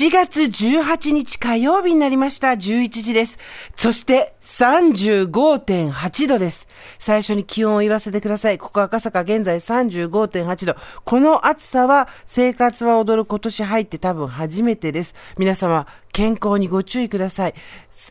[0.00, 2.52] 7月18日火曜日になりました。
[2.52, 3.38] 11時です。
[3.76, 6.68] そして35.8度です。
[6.98, 8.56] 最初に気温を言わせてください。
[8.56, 10.76] ここ赤坂現在35.8度。
[11.04, 15.14] この暑さは生活は踊る今年入って多分初めてです。
[15.36, 17.54] 皆様、健康にご注意ください。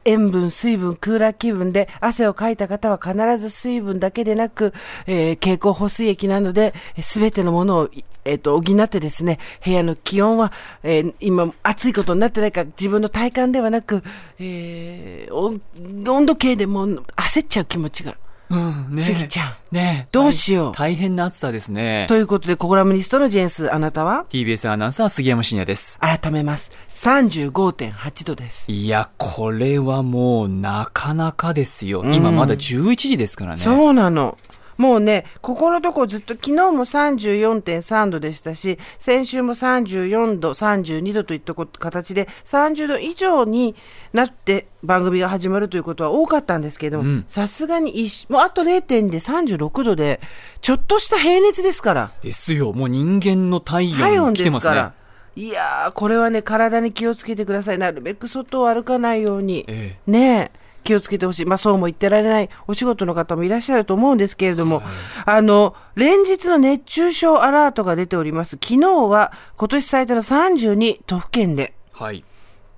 [0.06, 4.74] 塩分、水分、クーラー気分で汗をかいた方は必ず水分だけでなく、
[5.08, 7.90] えー、蛍光補水液などで、すべてのものを、
[8.26, 10.52] えっ、ー、と、補ってですね、部屋の気温は、
[10.84, 14.04] えー、今、暑いことになってないか、自分の体感ではなく、
[14.40, 18.16] えー、温度計でも焦っちゃう気持ちが。
[18.50, 19.76] うん、ねちゃう。
[19.76, 20.74] ねどうしよう。
[20.74, 22.06] 大変な暑さですね。
[22.10, 26.00] ということで、コラムニストのジェンス、あなたは ?TBS アナウンサー杉山真也です。
[26.00, 26.72] 改めます。
[26.96, 28.66] 35.8度です。
[28.72, 32.04] いや、これはもうなかなかですよ。
[32.06, 33.58] 今まだ11時ですからね。
[33.58, 34.38] そうなの。
[34.80, 43.76] もうね、ここのとこずっと昨日も34.3度でしたし、先週も34度、32度といった形で30度以上に
[44.14, 50.22] なって番組が始まるということは多かったんですけどさすがにもうあと0.2で36度で、
[50.62, 52.12] ちょっとした平熱ですから。
[52.22, 52.72] ですよ。
[52.72, 54.92] もう人間の体温来てますね。
[55.36, 57.78] いやー、これはね、体に気をつけてください。
[57.78, 59.66] なるべく外を歩かないように。
[59.68, 60.59] ええ、ねえ。
[60.84, 61.46] 気をつけてほしい。
[61.46, 64.86] まあそうも言ってられないお仕事の方もいらっしゃると思うんですけれども、はい、
[65.26, 68.52] あの、連日の熱中症アラートが出ております。
[68.52, 72.24] 昨日は今年最多の32都府県で、はい。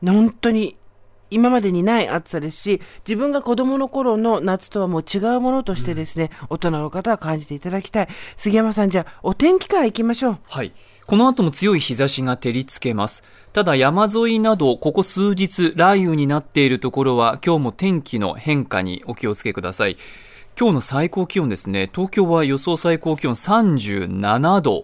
[0.03, 0.77] 本当に
[1.31, 8.07] 今までにない暑さですし、自分が子供の頃の夏とはもう違うものとしてですね、うん、大人の方は感じていただきたい。
[8.35, 10.37] 杉山さん、じゃあ、お天気からいきましょう。
[10.47, 10.73] はい。
[11.07, 13.23] この後も強い日差しが照りつけます。
[13.53, 19.97] ただ山沿いなど、ここ数日雷雨になっているところは、今日も天気の変化にお気をつけください。
[20.59, 24.83] 今日の最高気温ですね、東京は予想最高気温37度。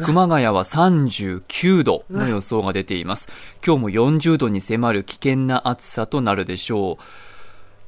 [0.00, 3.28] 熊谷は39度の予想が出ています。
[3.64, 7.04] 今日も40度に迫る危険な暑さとなるでしょう。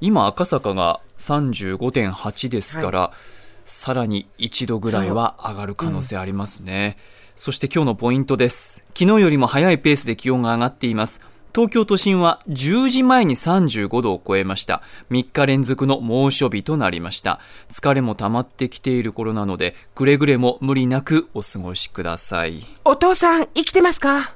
[0.02, 3.16] 今赤坂が35.8ですから、はい、
[3.64, 6.98] さらに1度ぐらいは上がる可能性ありますね。
[7.36, 8.84] そ,、して今日のポイントです。
[8.96, 11.22] 昨日よりも早いペースで気温が上がっています。
[11.54, 14.82] 東京都心は10時前に35度を超えました。
[15.12, 17.38] 3日連続の猛暑日となりました。
[17.68, 22.66] 疲れも溜まってきている頃なので、くれぐれも無理なくお過ごしください。
[22.84, 24.34] お父さん、生きてますか？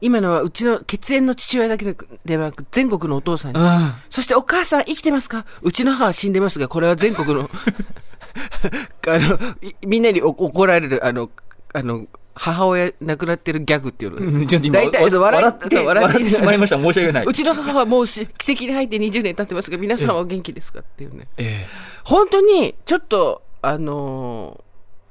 [0.00, 3.68] 今のはうちの血縁の父親だけではなく全国のお父さんに、うん、
[4.10, 5.46] そしてお母さん生きてますか？
[5.62, 7.48] うちの母は死んでますがこれは全国の
[9.06, 9.38] あの
[9.86, 11.30] みんなに怒られるあの
[11.72, 14.46] あの母親亡くなってるギャグっていうの。
[14.46, 16.76] ちょっと今、大体笑って笑ってしまいました。
[16.76, 17.24] 申し訳ない。
[17.26, 21.28] うちの母はもう奇跡に入って20年経ってますが、皆さんはお元気ですかっていうね。
[21.36, 21.66] ええ、
[22.04, 24.63] 本当に、ちょっと、あのー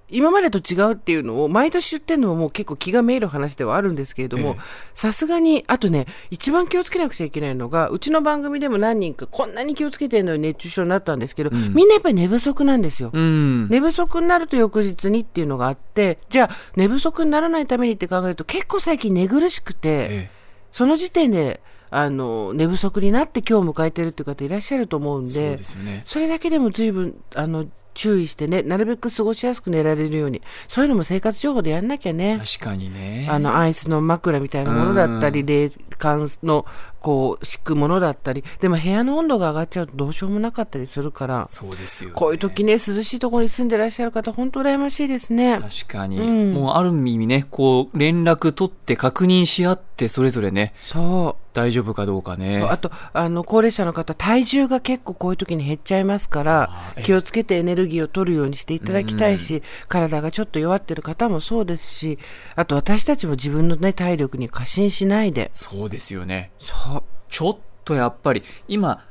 [0.09, 4.57] 今までと違うっていうのを毎年言ってるのももう結構気がめいる話ではあるんですけれども、
[4.93, 20.29] さすがに、あとね、一番気をつけなくちゃいけないのが、うちの番組でも何人かこんなに気をつけてるのに熱中症になったんですけど、うん、みんなやっぱり寝不足なんですよ、うん、寝不足になると翌日にっていうのがあって、じゃあ寝不足にならないためにって考えると結構最近寝苦しくて、
[20.71, 32.39] その時点で、あの寝不足になって今日迎えてるっていう方いらっしゃると思うんで、そ、ね、れだけでも随分あの注意してね、なるべく過ごしやすく寝られるように、そういうのも生活情報でやんなきゃね。
[32.43, 33.27] 確かにね。
[33.29, 36.65] あの、アイスの枕みたいなものだったり、冷感の、
[36.99, 45.59] こう、敷くものだったり、でも部屋の温度が上がっちゃうとどうしようもなかったりするから、そうですよ、ね、こういう時ね、涼しいところに住んでらっしゃる方、本当羨ましいですね。
[45.59, 46.19] 確かに。
[46.19, 50.73] うん、もうある意味ね、こう、連絡取って確認し合って、それぞれね。
[50.79, 51.43] そう。
[51.53, 52.61] 大丈夫かどうかね。
[52.63, 56.69] あと、あの、高齢者の方、体重が結構こういう時に減っちゃいますから、
[57.03, 62.17] 気をつけてエネルギーを取るようにしていただきたいし、体がちょっと弱ってる方もそうですし、
[62.55, 65.49] あと私たちも自分のね、体力に過信しないで。
[65.53, 66.51] そうですよね。
[66.59, 67.03] そう。
[67.29, 69.05] ちょっとやっぱり、今、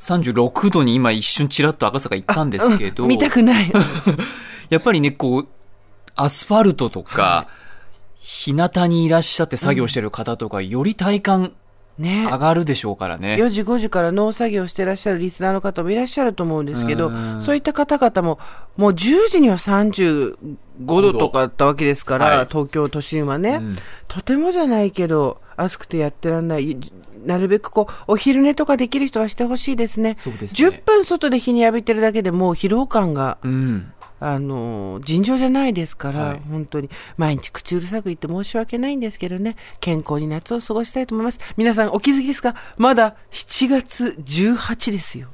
[0.00, 3.04] 36度に今一瞬ちらっと赤坂行ったんですけど。
[3.04, 3.72] うん、見たくない。
[4.68, 5.48] やっぱりね、こう、
[6.16, 7.61] アスファルトとか、はい
[8.22, 11.52] 日向にいらっしゃって作業してる方とか、より体感
[11.98, 13.36] ね、上がるでしょうからね。
[13.38, 17.10] 4時、5時から農作業してらっしゃるリスナーの方もいらっしゃると思うんですけど、
[17.40, 18.38] そういった方々も、
[18.76, 20.36] もう10時には35
[20.86, 23.76] 度とかあったわけですから、はい、東京都心はね、うん、
[24.06, 26.78] とてもじゃないけど、暑くてやってらんない。
[27.26, 30.14] なるべくこう、お昼寝とかできる人はしてほしいですね。
[30.16, 30.68] そうですね。
[30.68, 33.92] 10分外で日に浴びてるだけでもう疲労感が、うん
[34.24, 36.88] あの尋常じゃないですから、はい、本当に。
[37.16, 39.56] 毎日口うるさく言って申し訳ないんですけどね。
[39.80, 41.40] 健康に夏を過ごしたいと思います。
[41.56, 42.54] 皆さんお気づきですか？
[42.76, 45.28] まだ7月18ですよ